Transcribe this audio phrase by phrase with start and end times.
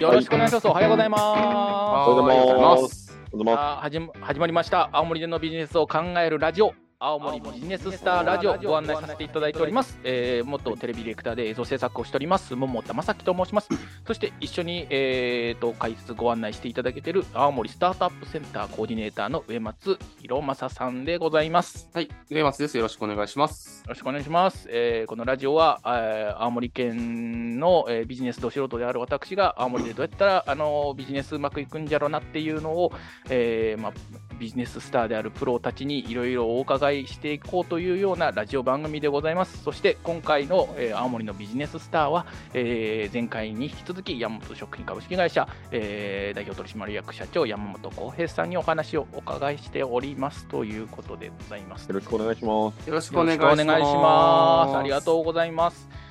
[0.00, 0.68] よろしくお願いします。
[0.68, 1.22] おはようございます。
[1.22, 2.52] おはようございます。
[2.52, 3.56] おはようございます。
[3.56, 4.90] さあ始ま始まりました。
[4.92, 6.74] 青森でのビジネスを考えるラジオ。
[6.98, 9.98] 青森ビジネススターラジオご案内させていただいております。
[10.02, 13.68] えー、元テレビディレクターで映像制作をしております桃田正樹と申します。
[14.06, 21.90] そして一緒に、えー、と解説ご案内していただけている青森スタートアップセンターコーディネーターの上松弘正さんでございます。
[21.92, 22.78] はい、上松です。
[22.78, 23.82] よろしくお願いします。
[23.82, 24.66] よろしくお願いします。
[24.70, 32.92] えーこのラジオは、えー青森県の、えービジネスど素人である私が青森でどうやったらあのビジネスうまくいくんじゃろうなっていうのを、
[33.28, 33.92] えーまあ、
[34.38, 39.62] ビジネススターであるプロたちにいろいろお伺いしていこうというようなラジオ番組でございます。
[39.62, 51.86] そして今回の、えー青森のビジネススターは、えー前回に引き続き山本食品株式会社、えー代表取締役社長山本浩平さんにお話をお伺いしておりますということでございます。
[51.88, 52.88] よろしくお願いします。
[52.88, 53.62] よろしくよろしお願いします。
[53.62, 54.76] くお願いします。
[54.76, 56.05] ありがとうございます。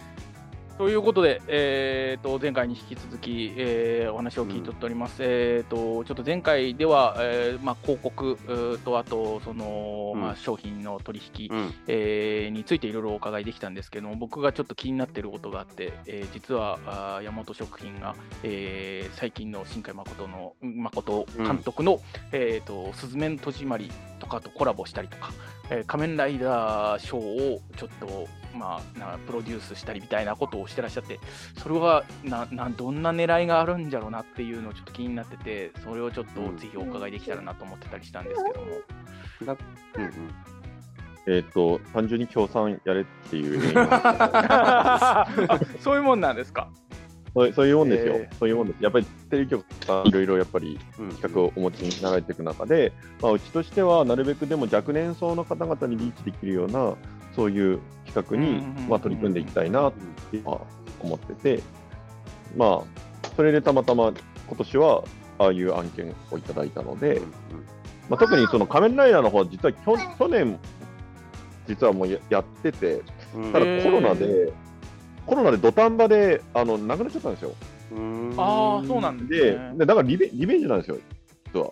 [0.77, 8.37] ということで、えー、と前回に引き続き、えーお話を聞いております、えー、とちょっと前回では、えーまあ、広告
[8.83, 10.21] とあとその、うん。
[10.21, 11.73] まあ、商品の取引、うん。
[11.87, 22.01] えーについていろいろお伺いできたんですけども僕がちょっと気になっていることがあって、えー実はあー山本食品が、えー最近の新海誠の誠監督の
[22.33, 25.31] 「えー、とすずめの戸締まり」とかとコラボしたりとか、
[25.69, 28.27] えー仮面ライダーショーをちょっと、
[28.57, 31.19] まあ、なプロデュースしたりみたいなことをしてらっしゃって
[31.57, 38.67] それはななどんな狙いがあるんじゃろうなっていうのをちょっと気になっててそれをちょっとぜひお伺いできたらなと思ってたりしたんですけども。
[39.45, 39.57] な
[39.97, 40.11] うんうん。
[41.27, 43.59] えっ、と、単純に協賛やれっていう
[45.81, 46.69] そういうもんなんですか？
[47.35, 48.81] そうそういうもんですよ、えそういうもんです。
[48.81, 56.95] やっぱりテレビ局さんいろいろやっぱりうん企画をお持ちになられていく中で、まあ、うちとしてはなるべくでも若年層の方々にリーチできるような、
[57.35, 60.41] そういう企画に、うんまあ、取り組んでいきたいなって
[61.01, 61.61] 思ってて、
[62.55, 64.13] まあ、それでたまたま
[64.47, 65.03] 今年は
[65.37, 67.21] ああいう案件をいただいたので、
[68.09, 70.57] まあ、特にその仮面ライダーの方は実は去去年、
[71.67, 73.01] 実はもうややってて、
[73.35, 73.51] うん。
[73.51, 74.53] ただコロナで、
[75.25, 77.53] コロナで土壇場であのなくなっちゃったんですよ。
[77.91, 79.73] うんああ、そうなんで、ね。
[79.77, 80.97] でだからリベリベンジなんですよ、
[81.53, 81.71] 実は。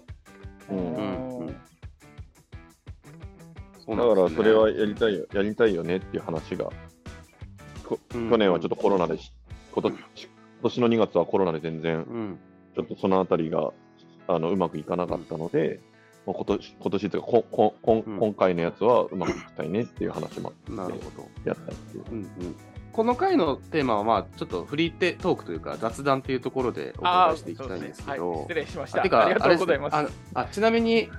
[0.69, 1.55] うんうん
[3.85, 6.69] だからそれはやりたいよ、やりたいよねっていう話が、
[7.83, 9.33] こうん去年はちょっとコロナでし、
[9.73, 9.99] 今年今
[10.63, 12.39] 年の2月はコロナで全然、うん。
[12.75, 13.71] ちょっとそのあたりが
[14.27, 15.81] あのうまくいかなかったので、
[16.25, 21.29] もう今年今年というかこここうん今回のやつはうまくいきたいねっていう話もなるほど。
[21.43, 22.03] やったっていう。
[22.09, 22.55] うんうん。
[22.93, 28.53] この回のテーマは、まあ、ちょっとフリーテトークというか、雑談というところでお伺いしていきたいんですけはい、ど失。
[28.53, 28.99] 礼しました。
[28.99, 29.95] あてかありがとうございます。
[29.95, 31.09] あねああちなみに、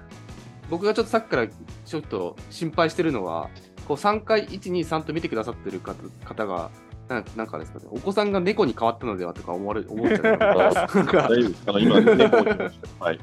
[0.70, 3.50] 僕がちょっとさっきからちょっと心配してるのは、
[3.88, 6.70] こう3回1、2、3と見てくださってる方方が、
[7.08, 11.78] なんなんかですかね、お子さんが猫に変わったのではとか思われ思っちゃう 大丈夫ですか？
[11.80, 13.04] 今、 猫も来ました。
[13.04, 13.18] はい。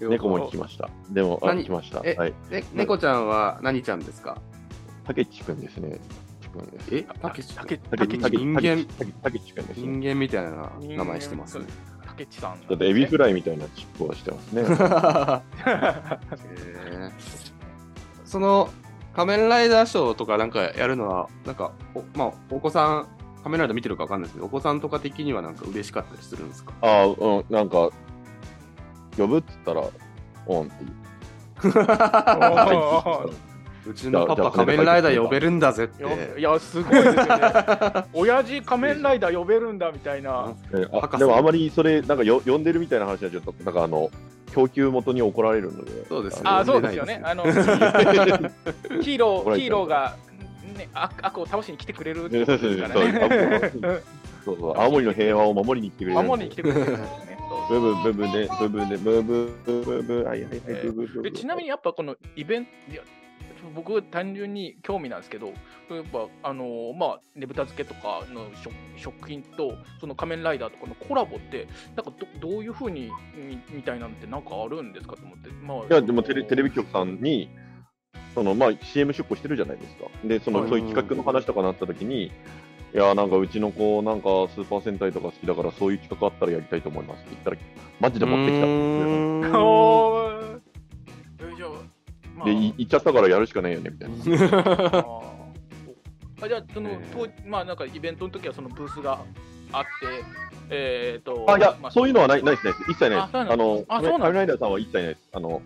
[0.00, 0.90] 猫も来ました。
[1.10, 2.00] でも、あ何来ました。
[2.04, 2.34] えはい。
[2.50, 4.38] ね猫ちゃんは何ちゃんですか？
[5.04, 5.98] たけちくんですね。
[6.52, 6.94] たけちくんです。
[6.94, 9.82] えたけしたけたけちたけ人間たけたけちくんですね。
[9.86, 11.64] 人間みたいな名前してますね。
[12.06, 14.62] 竹内さん、ちょっとエビフライみたいなチップをしてますね。
[14.62, 15.42] へー
[18.24, 18.70] その
[19.14, 23.06] 仮面ライダーショーとかなんかやるのは、なんかお、まあ、お子さん、
[23.42, 26.72] 仮面ライダー見てるかわかんないですけど、お子さんとか的にはなんか嬉しかったりするんですか？
[26.80, 27.90] ああ、うん、なんか、
[29.18, 29.82] 呼ぶっつったら、
[30.46, 30.92] オンっていう。
[33.84, 36.02] うちのパパ仮面ライダー呼べるんだぜって。
[36.02, 37.24] よいや、すごいですよね。
[38.14, 40.54] 親父仮面ライダー呼べるんだみたいな。
[40.72, 44.10] えあ博士でもあまりそれ、なんかよ呼んでるみたいな話はちょっと、なんかあの、
[44.52, 46.06] 供給元に怒られるので。
[46.06, 47.20] そうですねあ、のそうですよね。
[47.24, 50.16] あの、 ヒーロー、ヒーローが、
[50.78, 53.70] ね、悪悪を倒しに来てくれるってことですからね。
[54.44, 56.28] そうそう、青森の平和を守りに来てくれるんで。
[56.28, 57.38] 守りに来てくれるんですね。
[57.68, 61.22] そうブーブーブーブーで、ブーブーで、ブーブーブーブーブー、はいはいはい、ブーブーブーブー。
[61.22, 62.70] でちなみにやっぱこのイベント、
[63.74, 77.50] 僕単純に興味なんですけど、やっぱあのまあねぶた漬けとかの食食品とその仮面ライダーとかのコラボってなんかどどういうふうにみみたいなのってなんかあるんですかと思って、まあ、いや、でもテレテレビ局さんに、
[78.34, 80.06] そのまあ、CM 出稿してるじゃないですか。
[80.24, 82.32] で、そのはいそういう企画の話とかなった時に、い
[82.94, 87.56] や、なんかうちの子、なんかスーパー戦隊とか好きだから、そういう企画あったらやりたいと思いますって言ったら、
[88.00, 89.98] マジで持ってきたんですよ。
[92.44, 94.58] まあ、で、い言っちゃったからやるしかないよね、みたいな。
[94.58, 95.42] あー
[96.44, 96.98] あじゃあその、えー
[97.44, 99.20] 当まあなんかイベントの時はそのブースが
[99.72, 99.88] あって、
[100.70, 102.74] えっ、と、あ、いやま、そういうのはないないですね。
[102.88, 103.22] 一切ないです。
[103.22, 105.20] あそうなんあの、あそうなんライダーさんは一切ないです。
[105.32, 105.62] あの、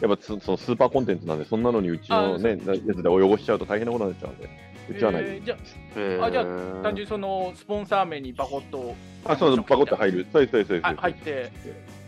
[0.00, 4.48] やっぱつそのスーパーコンテンツなんで、そんなのにうちのね、やつで汚しちゃうと大変なことになっちゃうんで。
[4.90, 5.22] うちはない。
[5.24, 5.56] えーじゃ
[5.96, 10.26] へあじゃあー単純にそのスポンサー名にバコッとあ、そう、パコッと入る。
[10.30, 10.86] そうです、そうです、そうです。
[10.86, 11.50] あ入って、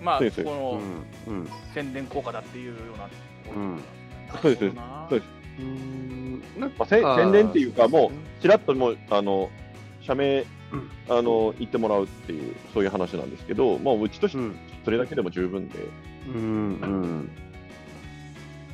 [0.03, 0.81] まあ、この
[1.27, 3.09] うんうん宣伝効果だっていうような。
[3.55, 3.81] うん。
[4.43, 4.75] そうです。
[4.75, 5.29] なそうです。
[5.59, 6.43] うーん。
[6.59, 9.51] なんまあ、せ宣伝っていうか、もう、ちらっともう、あの、
[10.03, 10.41] 社名、
[10.73, 10.91] うん。
[11.09, 14.57] あの、言ってもらうっていう、そういう話なんですけど、もう、うちとしてうん。
[14.85, 15.79] それだけでも十分で。
[16.29, 16.35] うん。
[16.35, 16.41] う
[16.87, 17.31] ん。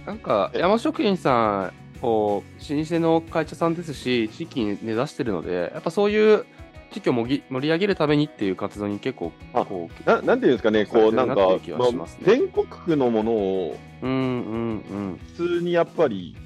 [0.06, 6.44] なんか山食品さんこう老舗の会社さんですし地域に根ざしてるのでやっぱそういう
[6.92, 14.16] 地域をもぎ盛り上げるためにっていう活動に結構あこななんていうんですかね、こう、なんか、されてるなっていう気まあ全国区のものをううんう
[14.96, 16.36] ん普通にやっぱり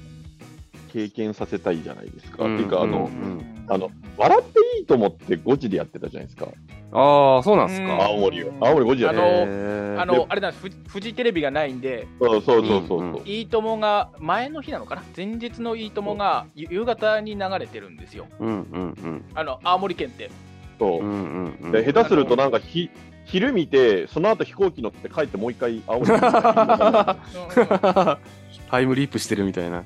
[0.91, 2.45] 経験させたいじゃないですか。
[2.45, 6.47] うんっていうか、あの、うんあの、笑っていいと思って5時でやってたじゃないですか。
[6.91, 7.87] ああそうなんですうん。
[7.87, 8.53] か青森を。
[8.61, 9.19] 青森5時やあね。
[9.19, 13.21] のあの、あれなんですフジ、フジテレビがないんで、そうそうそうそう。
[13.25, 19.25] いいともが、前の日なのかな、前日のいいともがゆ夕方に流れてるんですよ、うんうんうん。
[19.35, 20.29] あの青森県って。
[20.79, 21.01] そう。
[21.01, 21.71] うんうんうん。
[21.71, 22.89] で下手するとなんかひ
[23.25, 26.11] 昼見て、その後飛行機乗って帰ってもう一回青森
[28.69, 29.83] タイムリープしてるみたいな。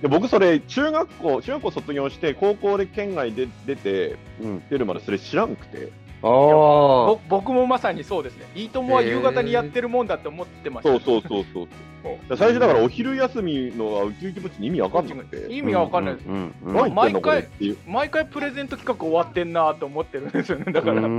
[0.00, 4.62] で僕それ中学校中学校卒業して高校で県外で出てうん。
[4.70, 5.90] 出るまでそれ知らんくて。
[6.24, 10.90] あぼ僕もまさにそうですね、いいともは夕方にやってるもんだって思ってました。
[10.90, 11.68] そうそうそうそう
[12.04, 12.36] そう。
[12.36, 15.52] 最初だからお昼休みのウキウキぼっちに意味わかんなくて。
[15.52, 16.28] 意味がわかんないです。
[16.28, 17.76] うんうん何言ってんのこれっていう。
[17.88, 21.02] 毎回プレゼント企画終わってんなと思ってるんですよね、だから。
[21.02, 21.10] そう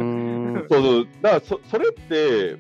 [0.70, 1.08] そう。
[1.22, 2.56] だからそそれって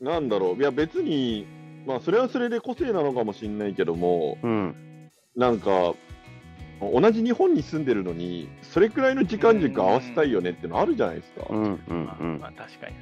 [0.00, 0.60] なんだろう。
[0.60, 1.46] いや別に
[1.90, 5.94] まあそれはそれで個性なのかもしれないけどもうんなんか
[6.80, 11.46] 同じ日本に住んでるのにそれくらいの時間軸合わせたいよねってのあるじゃないですか。
[11.50, 12.94] うんうんまあ、まあ確かに。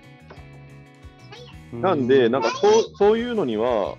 [1.72, 3.96] うんなんで、なんかそうそういうのには、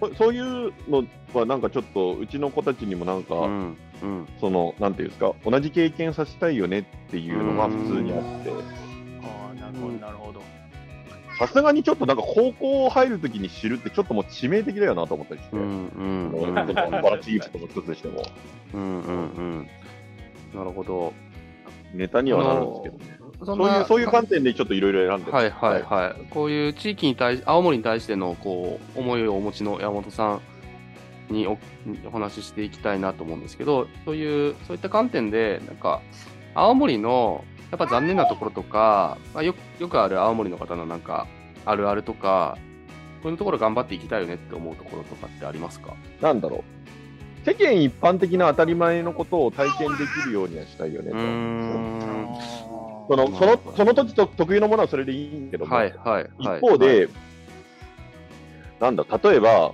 [0.00, 1.04] そそういうの
[1.34, 10.40] はなんかちょっとうちの子たちにもなんか、うんうんその、なんていうんですか、同じ経験させたいよねっていうのが普通にあって、ああ、なるほど、なるほど。
[11.38, 16.54] さすがにちょっとなんか高校入るときに知るってちょっともう致命的だよなと思ったりして、うんうん。
[16.54, 18.22] バラチギプトの一つとしても、
[18.74, 19.68] うんうんうん
[20.54, 21.12] なるほど。
[21.92, 23.18] ネタにはなるんですけどね。
[23.40, 30.40] そそういう、そういう観点でちょっといろいろ選んではいはいはい、こういう地域に対し青森に対してのこう思いをお持ちの山本さ
[31.30, 31.58] んにお
[32.06, 36.00] お話ししていきたいなと思うんですけどそういうそういった観点でなんか
[36.54, 41.26] 青森のやっぱ残念なところとか、まあ、よよくある青森の方のなんか
[41.64, 42.56] あるあるとか
[43.22, 45.94] こういうところ頑張っていきたいよねって思うところとかってありますか？
[46.20, 46.62] なんだろう。
[47.46, 51.16] 世間一般的な当たり前のことを体験できるようにはしたいよねと。
[53.06, 56.60] そのそのその時と特有のものはそれでいいんけども、はいはい一はい。
[56.60, 57.08] 方で、
[58.80, 59.72] なんだ、例えば、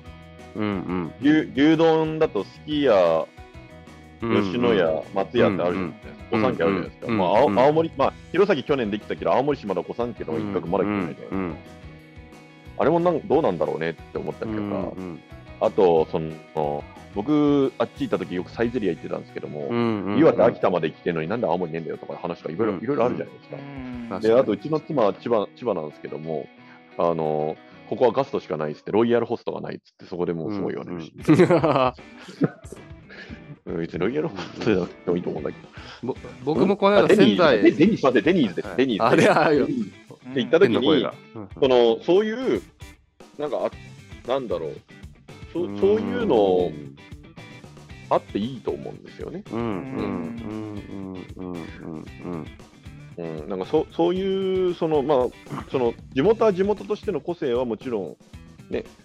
[0.57, 3.25] うん牛牛丼だとすき家、うん
[4.21, 6.09] 吉野家、松屋ってあるじゃないですか。
[6.15, 7.07] うん御三家あるじゃないですか。
[7.09, 11.37] うんまあ、青森、まあ、弘前去年できたけど、青森市まだ御三家の一角まだ来てないじゃないですか。
[11.37, 11.57] うん
[12.79, 14.67] あれもなんどうなんだろうねって思ったりとか、う
[15.01, 15.21] ん
[15.61, 16.83] あと、その、
[17.15, 19.75] 僕、あっち行った時よくサイゼリア行ってたんですけども、う
[20.15, 23.57] ん岩手、秋田まで来てるのになんで青森ねえんだよとか話がいろいろうんいろいろあるじゃないですか。
[23.57, 26.49] うん確で、あと、うちの妻は千葉千葉なんですけども、
[26.97, 27.57] あの、
[27.91, 31.37] ここはガストしかないっつって、ロイヤルホストがないっつって、そこでもうすごい言われるし、うん
[33.79, 35.69] 別にロイヤルホストじゃなくてもいいと思うんだけど。
[36.03, 37.63] ぼ僕もこの間あデニーズ仙台。
[37.63, 38.77] デデニーズ、待って、デニーズです、はい。
[38.77, 39.15] デニーズ。
[39.15, 39.91] あれあよデニーズ。
[39.91, 41.07] って言った時に
[41.61, 42.63] その、そういう、
[43.39, 44.77] なんか、あなんだろう、
[45.53, 46.71] そそういうの
[48.11, 49.43] あっていいと思うんですよね。
[49.51, 49.67] うんうん。
[49.67, 49.73] う
[50.03, 52.47] んうんうんうん。
[53.17, 58.17] うん、なんかそそういう、その、まあ、その、地元は地元としての個性はもちろん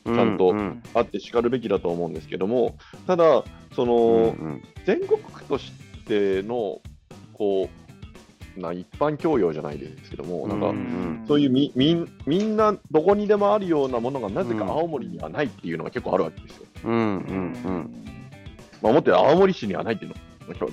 [0.06, 3.44] うんちゃんとうんあってしかるべきだと思うんですけども、ただ、
[3.76, 5.72] その、うん全国区とし
[6.08, 6.80] ての、
[7.34, 7.70] こ
[8.58, 16.66] う、な一般教養じゃないですけども、なんか、うんそういうみみんみんなどこにでもあるようなものがなぜかうん青森にはないっていうのが結構あるわけですよ。
[16.86, 18.06] うんうん
[18.82, 20.16] まあ、思ってる青森市にはないっていうの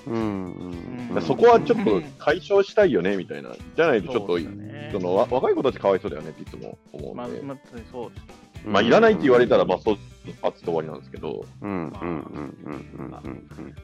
[0.06, 3.50] うんそこはちょっと解消したいよねみたいな。
[3.75, 7.40] じゃないとちょっと、ねそのわ若い子たちかわいそうだよねっていつも思うんで。
[7.42, 8.41] まあ、まあ、そうです。
[8.64, 9.99] まあ、いらないって言われたら、まあ、そう、
[10.40, 13.75] パッと終わりなんですけど、うんうんうんうんうんうん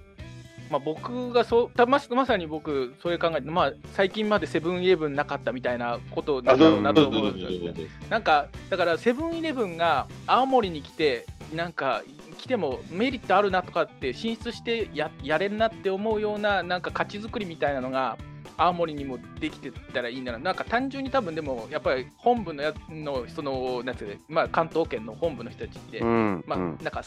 [0.70, 7.88] まあ、僕がそうたままさに僕、それ考えて、まあ、最近までセブンイレブンなかったみたいなことなんだろうなと思うんですよ。
[8.10, 12.02] なんか、だからセブンイレブンが青森に来て、なんか、
[12.36, 18.18] 来てもメリットあるなとかって進出してややれんなって思うような、なんか価値づくりみたいなのが、
[18.58, 27.02] 青森にもできてたらいいんだな、なんか単純に多分でも、やっぱり本部のやのそのなんつうかまあ、関東圏の本部の人たちって、うんまあ、うんなんか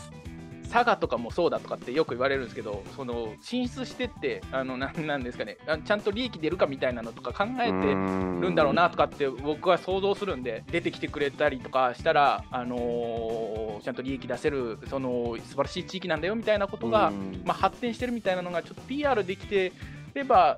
[0.72, 17.42] 佐賀とかもそうだとかってよく言われるんですけど、その進出してって、あのなんなんですかねあ、ちゃんと利益出るかみたいなのとか考えてるんだろうなとかって僕は想像するんで、出てきてくれたりとかしたら、あのーちゃんと利益出せる、その素晴らしい地域なんだよみたいなことが、うん。
[17.46, 19.74] まあ、発展してるみたいなのが、ちょっと PR できて
[20.14, 20.58] れば、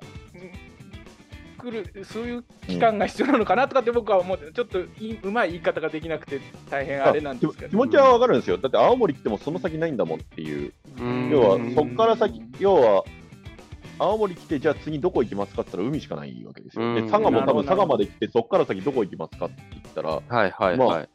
[1.64, 7.70] うん来るそういう期間が必要なのかなとかって僕は思って、ちょっとうまい言い方ができなくて、大変あれなんですけど。
[7.70, 8.58] 気持ちはわかるんですよ。
[8.58, 10.74] だって青森来てもその先ないんだもんっていう。
[11.32, 13.04] 要は、そこから先、要は、
[14.00, 16.86] 青森来て、じゃあ次どこ行きますかって言ったら海しかないわけですよ。
[16.86, 21.10] うんで、佐賀も多分佐賀まで来て、そこから先どこ行きますかって言ったら、はいはいまあはい。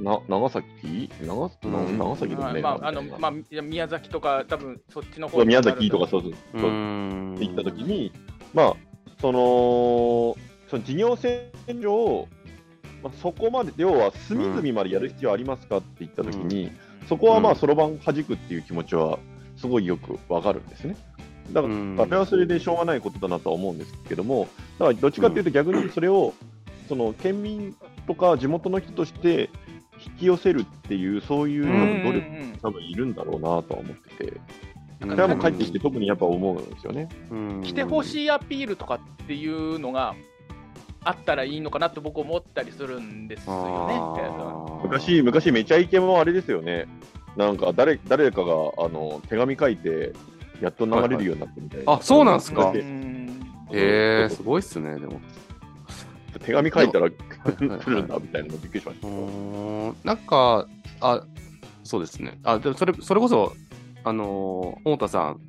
[0.00, 1.10] な長崎？
[1.22, 8.12] 長うん長崎でもね、まあまああのまあ、宮崎とか、多分そっちの方宮崎とかそそうそううそう行った時に、
[8.52, 8.76] まあ、
[9.20, 10.36] その、
[10.68, 12.28] その事業線上、
[13.02, 16.70] まあ、そこまで、要は隅々までやる必要ありますかって言った時に、
[17.08, 17.58] そこはまあ、うん。
[17.58, 19.18] そろばん弾くっていう気持ちは、
[19.56, 20.96] すごいよくわかるんですね。
[21.52, 21.96] だから、うん。
[22.00, 26.34] あれはそれでしょうがないことだなとは思うんですけども、だからどっちかっていうと逆にそれを、
[26.88, 27.74] その県民
[28.06, 29.50] とか地元の人として
[30.04, 32.58] 引き寄せるっていう、そういううん努力うん。
[32.62, 37.08] 多分いるんだろうなとは思ってて、うんそれはもう帰ってきて特にやっぱ思うんですよね。
[37.30, 40.14] うん来てほしいアピールとかっていうのが
[41.04, 44.80] あったらいいのかなって僕思ったりするんですよね。
[44.82, 46.86] 昔、昔めちゃイケもあれですよね。
[47.36, 50.12] なんか誰誰かがあの手紙書いて、
[50.60, 51.92] やっと流れるようになったみたいな。
[51.92, 53.26] あそうなんすかだってうん
[53.72, 55.20] へえすごいっすね、でも。
[56.40, 57.12] 手紙書いたらはい
[57.66, 60.06] はい来るんだみたいなのびっくりしました。
[60.06, 60.66] なんか、
[61.00, 61.24] あ、
[61.82, 62.38] そうですね。
[62.42, 63.52] あ、でもそれ、それこそ、
[64.06, 65.40] あのー、太田さん、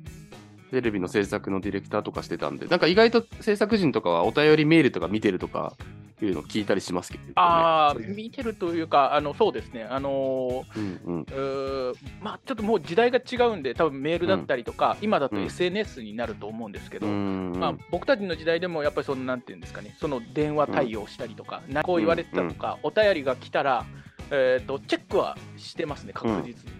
[0.72, 5.76] テレビの制作のディレクターとかしてたんで、なんか意外と制作陣とかはお便りメールとか見てるとか
[6.20, 7.32] いうの聞いたりしますけど、ね。
[7.36, 11.20] ああ、見てるというか、あのそうですね、あのうんうん。
[11.20, 23.86] うーまあ、ちょっともう時代が違うんで、多分メールだったりとか、今だとうん SNS になると思うんですけど、うんまあ、僕たちの時代でもやっぱりそのなんていうんですかね、その電話対応したりとか、なこう言われてたとか、お便りが来たら、
[24.32, 26.77] えー、とチェックはしてますね、確実に。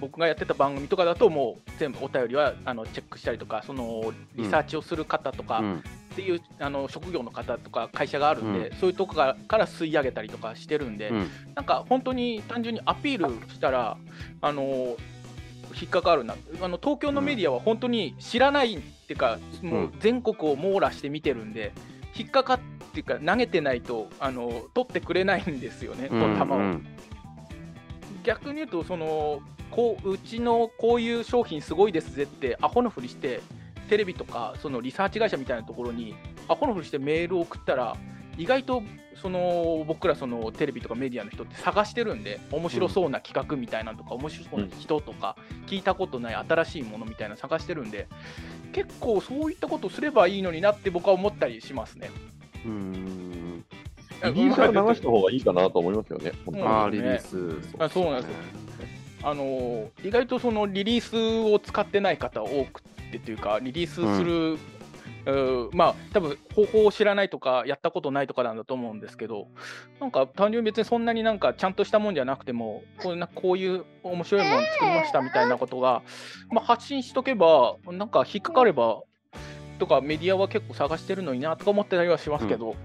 [0.00, 5.82] 僕がやってた番組とかだと、もう全部お便りはあのチェックしたりとか、そのリサーチをする方とかうん。
[6.18, 11.30] っていう、あの職業の方とか会社があるんで、うそういうとこからから吸い上げたりとかしてるんで、うん。
[11.54, 13.96] なんか本当に単純にアピールしたら、
[14.40, 14.96] あの
[15.80, 16.34] 引っかかるな。
[16.60, 21.72] あの東京のメディアは本当に知らないっていうか、もう全国を網羅して見てるんで、
[22.16, 22.60] 引っかかっ
[22.92, 26.80] ていうか、投げてないとあの取ってくれないんですよね、この球を。
[28.24, 33.40] 逆に言うとそのこう、うちのこういう商品すごいですぜって、アホのふりして、
[33.88, 36.14] テレビとかそのリサーチ会社みたいなところに、
[36.48, 37.96] アホのふりしてメールを送ったら、
[38.36, 38.82] 意外と
[39.20, 48.08] その僕らそのテレビとかメディアの人って探してるんで、面白そうな企画みたいなのとか、面白そうな人とか、聞いたことない新しいものみたいな探してるんで、
[48.72, 52.10] 結構そういったことすればいいのになって僕は思ったりしますね。
[52.64, 53.27] うん
[54.24, 56.32] リリースは流した方がいいかなと思いますよね。
[56.44, 56.66] 本当に。
[56.66, 57.56] あリリース。
[57.78, 58.36] あそうなんですよ。
[59.22, 69.48] あの意外とそのリリースを使ってない方多くてというか、リリースする、うーまあ多分方法を知らないとか、やったことないとかなんだと思うんですけど、
[70.00, 76.02] なんか単純に別にそんなになんかちゃんとしたもんじゃなくても、こうなこういう面白いもの作りましたみたいなことが、
[76.50, 79.02] まあ、発信しとけば、なんか引っかかれば、
[79.78, 82.76] とかメディアは結構探してるのになとか思ってたりはしますけど、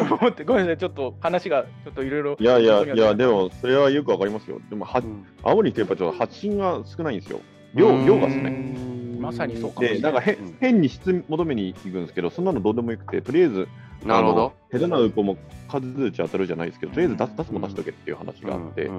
[0.00, 2.36] と思って、ごめんなさい、ちょっと話がちょっといろいろ。
[2.38, 4.60] いやいやいや、でもそれはよくわかりますよ。
[4.70, 7.40] でもはうん青森ってやっぱちょっと発信が少ないんですよ。
[7.74, 8.52] 量量が少ない。
[8.52, 13.68] うんまさにそうかもしれで、なんかへうん変に質求めに行くんですけど、そんなのどうでもよくて、とりあえず、
[14.04, 14.52] なるほど。
[14.70, 18.90] 下手なウコも数打ち当たるじゃないですけど、とりあえず出す出すも出しとけっていう話があって、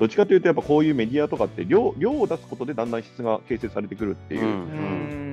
[0.00, 5.23] どっちかというと、やっぱこういうメディアとかって量、量を出すことでだんだん質が形成されてくるっていう、うんうーん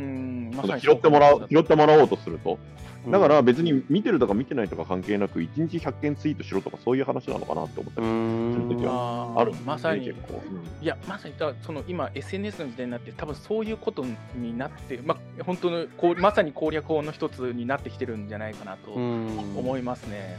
[0.52, 2.54] ま拾ってもらそう拾ってもらおうとすると。
[2.54, 9.54] うんだから別に見てるとか見てないとか関係なく、1日100件ツイートしろとか、そういう話なのかなって思ったうりんするときはある。
[9.54, 10.06] んでまさに。
[10.06, 10.40] 結構。
[10.82, 14.06] いや、まさにだその今、SNS の時代になって、多分そういうこと
[14.36, 20.38] になって、まあ、本当のこうまさに攻略法の一つになってきてるんじゃないかなと思いますね、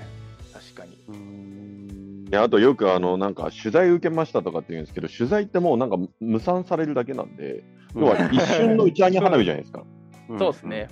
[0.53, 0.99] 確かに。
[1.09, 2.25] うん。
[2.27, 7.65] であとよくあのなんか取材受けましたとかって言うんですけど、取材ってもうなんか無産されるだけなんで、
[7.97, 9.83] 要は一瞬の打ち上げ花火じゃないですか。
[10.29, 10.89] そうですね。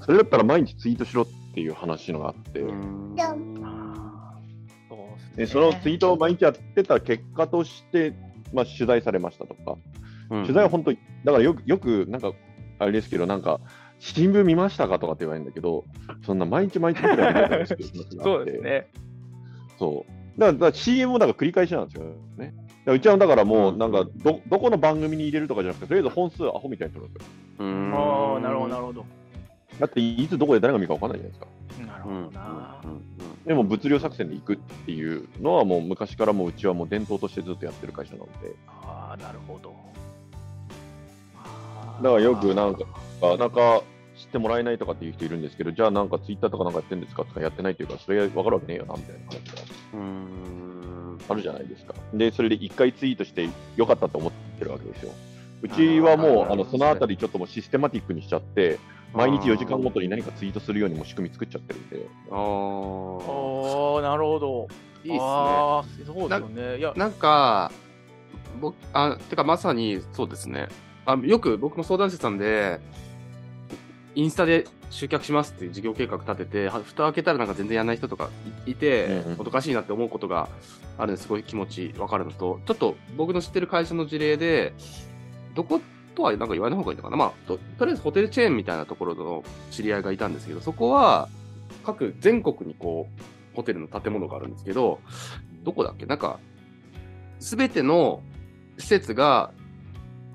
[0.00, 2.60] それだったら毎日ツイートしろっていう話のがあって、
[5.36, 8.14] でそのツイートを毎日やってた結果として、
[8.52, 9.76] まあ、取材されましたとか、
[10.30, 10.42] うん。
[10.42, 12.32] 取材は本当に、だからよく、よくなんか、
[12.78, 13.60] あれですけど、なんか、
[13.98, 15.84] 新聞見ましたかとかって言われるんだけど、
[16.24, 17.02] そんな毎日毎日
[18.22, 18.88] そうですね。
[19.78, 20.06] そ
[20.36, 20.40] う。
[20.40, 22.04] だからだから CM もだから繰り返しなんですよ
[22.36, 22.54] ね。
[22.92, 27.30] うちはだからもう、なんかど、どこの番組に入れるとかじゃなくて、とりあえず本数アホみたいに取るんですよ。
[27.58, 29.04] うーんああ、なるほど、なるほど。
[29.78, 31.92] だって、いつどこで誰が見るか分かんないじゃないですか。
[31.92, 32.80] なるほどな。
[32.84, 39.74] うんでも物量作戦で行くっていうのは、もう昔からもううちはもう伝統としてずっとやってる会社なので、ああ、なるほど。
[42.02, 42.84] だからよくなんか、
[43.22, 43.82] なかなか
[44.18, 49.62] 知ってもらえないとかっていう人いるんですけど、じゃあなんかツイッターとかなんかやってるんですかとかやってないというか、それ分かるわけねえよなみたいな話が
[49.94, 50.57] うーん
[51.28, 51.94] あるじゃないですか。
[52.14, 55.12] で、それで一回ツイートしてよかったと思ってるわけですよ。
[55.62, 58.78] うちはもう、あのそのあたりちょっともうシステマティックにしちゃって、
[59.12, 64.68] 毎日4時間ごとに何かツイートするようにも仕組み作っちゃってるんで、あーああ、なるほど。
[65.04, 65.18] いいっすね。
[65.20, 66.78] ああ、そうですよね。
[66.78, 67.72] いや、なんか、
[68.60, 70.68] 僕、あ、てかまさにそうですね。
[71.06, 72.80] あよく僕も相談してたんで、
[74.18, 78.30] インスタで集客しますっていう事業計画立てて、は蓋開けたらなんか全然やらない人とか
[78.66, 80.48] いいて、うんうんおかしいなって思うことが
[80.98, 84.74] あるんですごい気持ちわかるのと、ちょっと僕の知ってる会社の事例で、
[85.54, 85.80] どこ
[86.16, 87.16] とはなんか言わない方がいいのかな。
[87.16, 91.28] まあ、ととりあえずホテルチェーンみたいなところの知り合いがいたんですけど、そこは
[91.84, 94.98] 各全国にこう、ホテルの建物があるんですけど、
[95.62, 96.06] どこだっけ？
[96.06, 96.40] なんか、
[97.38, 98.20] すべての
[98.78, 99.52] 施設が、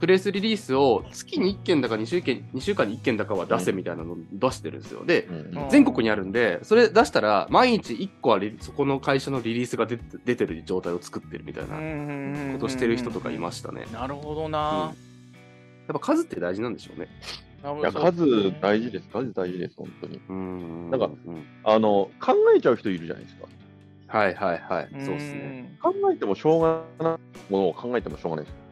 [0.03, 5.05] プレスリリースを月に1件だか2週間 ,2 週間に1件だかは出せみたいなのを出してるんですよ。
[5.05, 5.29] で、
[5.69, 13.85] 全国にあるんで、それ出したら、毎日1個はリそこの会社のリリースが出て出てる状態を作ってるみたいなこことしてる人とかいましたね。
[13.93, 14.93] なるほどうんな。
[15.87, 17.07] やっぱ数って大事なんでしょうね。
[17.79, 20.19] いや数大事です、数大事です、本当に。
[20.27, 23.47] うんなんかうんあの考えちゃう人いるじゃないですか。
[24.07, 24.89] はいはいはい。
[24.99, 25.77] そうですね。
[25.81, 26.61] 考えてもしょう
[26.99, 27.19] がない
[27.49, 28.62] ものを考えてもしょうがないです。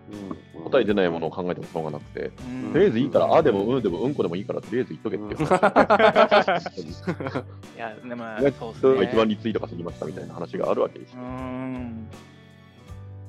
[0.65, 6.79] 答え出ないものを考えてもしょうがなくて、うんとりあえずいいから、あでもうんでもうんこでもいいから、とりあえず言っとけっていう話。
[7.75, 8.23] いや、でも、
[8.59, 9.09] そうとですね。
[9.11, 11.19] 一番リツイート稼ぎましたみたいな話があるわけですよ。
[11.21, 12.07] うーん。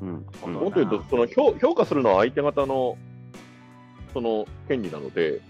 [0.02, 2.96] もっと言うと、その評評価するのは相手方の
[4.12, 5.40] その権利なので、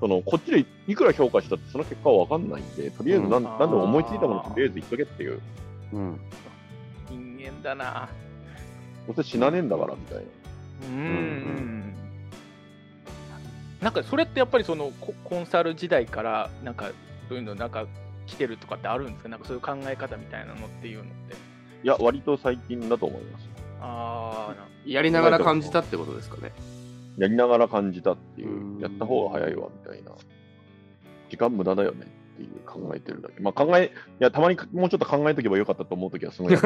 [0.00, 5.40] そのこっちでいくら評価したってその結果は分かんないんで、とりあえずなん、うんなんでも思いついたものとりあえず言っとけっていう、
[5.92, 6.20] うん
[7.10, 8.08] 人間だな。
[9.06, 10.22] どうせ死なねえんだからみたいな。
[10.82, 11.94] うーん。
[13.80, 16.90] なんかそれってやっぱりそのココンサル時代からなんか
[17.28, 17.86] そういうのなんか
[18.26, 19.28] 来てるとかってあるんですか？
[19.30, 21.34] なんかそういう考え方みたいなのっていうのって。
[21.82, 23.48] いや、割と最近だと思います。
[23.80, 26.52] ああ、なやりながら感じたってことですかね。
[27.16, 30.12] やりながら感じたっていうう、んやった方が早いわみたいな。
[31.30, 33.40] 時間無駄だよねっていう考えてるだけ。
[33.40, 33.90] まあ考え、い
[34.22, 36.52] や、たまにもうちょっと考えとけばよかったと思うときはすごい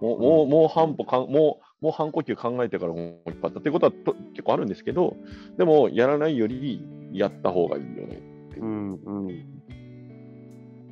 [0.00, 5.16] もう、もう、もう半歩かん、もう、もう半呼吸考えてからもう一発っていうことはと結構あるんですけど、
[5.58, 6.82] でも、やらないより
[7.12, 8.22] やった方がいいよね。
[8.56, 9.54] うんうん。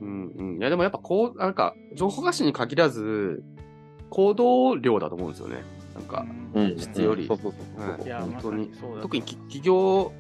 [0.01, 0.59] うんうん。
[0.59, 3.43] いや、でもやっぱこう、なんか、情報発信に限らず、
[4.11, 5.63] 行動量だと思うんですよね。
[5.95, 10.13] なんか、うん質よりそうそうそうそういや、まさ本当ににそうだと特にき起業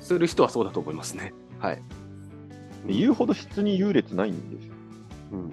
[0.00, 1.32] する人はそうだと思いますね。
[1.58, 1.82] はい。
[2.86, 4.74] 言うほど質に優劣ないんですよ。
[5.32, 5.50] うんうん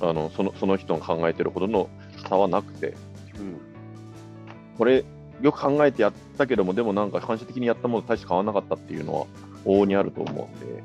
[0.00, 2.94] あのそのその人の考えてるほどの差はなくて、
[3.38, 3.60] うん
[4.76, 5.04] これ、
[5.40, 9.26] よく考えてやったけども、でもなんか反射的にやったものと大して変わらなかったっていうのは
[9.64, 10.82] 往々にあると思うんで、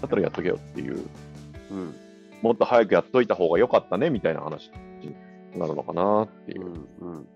[0.00, 1.08] だったらやっとけよっていう、
[1.70, 1.94] うん
[2.40, 5.16] もっと早くやっといた方が良かったねみたいな話に
[5.58, 6.68] なるのかなっていうう。
[6.68, 7.28] んうん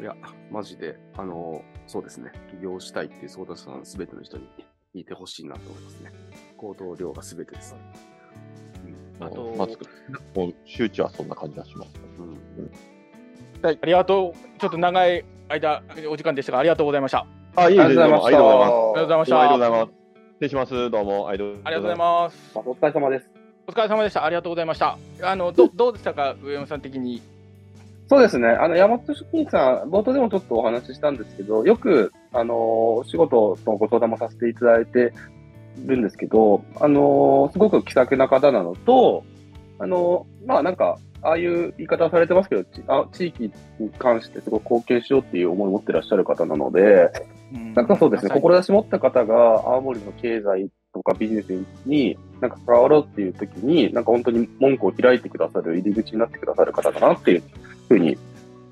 [0.00, 0.14] いや、
[0.52, 2.30] マジで、あの、そうですね。
[2.52, 4.44] 起業したいっていう相談者さん、すべての人に
[4.94, 6.12] 聞いてほしいなと思いますね。
[6.56, 7.74] 行動量がすべてです。
[9.20, 9.86] あとまあ、つく
[10.34, 11.90] もう周知はそんな感じはします。
[12.18, 12.70] うん
[13.60, 14.60] ありがとう。
[14.60, 17.26] ちょっと長い間、お時間でしたが、ありがとうございました。
[17.56, 18.30] あ、いいですありがとうございました。
[18.30, 18.78] ありがとうございます。
[18.78, 19.34] ありがとうございました。
[19.34, 19.92] どうもありがとうございます。
[20.30, 20.90] 失礼します。
[20.90, 22.52] どうもありがとうありがとうございます。
[22.54, 23.30] お疲れ様です。
[23.66, 24.24] お疲れ様でした。
[24.24, 24.98] ありがとうございました。
[25.22, 27.20] あの、どどうでしたか、上山さん的に？
[28.08, 28.46] そうですね。
[28.48, 32.54] あの、山本職員さん、冒頭でもちょっとお話ししたんですけど、よく、あの、
[32.98, 35.12] お仕事のご相談もさせていただいて
[35.86, 39.24] るんですけど、あの、すごく気さくな方なのと、
[39.78, 47.10] あの、まあなんか、ああいう言い方をされてますけど、ちあ地域に関してすごく貢献しようっていう思いを持ってらっしゃる方なので、
[47.74, 49.34] なんかそうですね、志持った方が
[49.66, 57.42] 青森の経済とかビジネスになんか関わろうっていう時に、なんか本当に門戸を開いてくださる入り口になってくださる方だなっていう
[57.88, 58.16] ふうに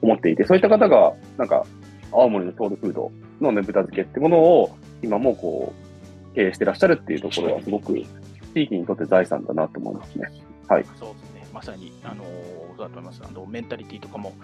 [0.02, 1.64] 思っていて、そういった方が、なんか
[2.12, 5.85] 青森のソウルフードのねぶた漬けってものを今もこう
[6.36, 7.94] 経営してらっしゃるっていうところはすごく
[8.54, 10.30] 地域にとって財産だなと思いますね。
[10.68, 11.46] そうですね。
[11.52, 12.24] まさに、あの
[12.76, 13.22] そうだと思います。
[13.26, 14.34] あのメンタリティとかも、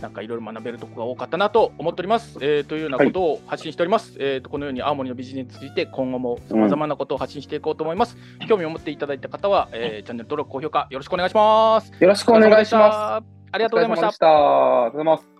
[0.00, 2.38] なんかいろいろ学べるところが多かったなと思っております。
[2.40, 4.16] えーというようなことを発信しております。
[4.20, 8.16] えーとこのように青森のビジネスについて今後もさまざまなことを発信していこうと思います。
[8.48, 11.92] 興味を持っていただいた方は、えーチャンネル登録、高評価よろしくお願いします。
[11.98, 13.24] よろしくお願いします。
[13.52, 14.12] ありがとうございま。
[14.12, 14.28] した。
[14.28, 15.39] ありがとうございます。